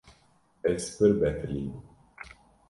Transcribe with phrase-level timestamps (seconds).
[0.69, 1.71] Ez pir betilîm.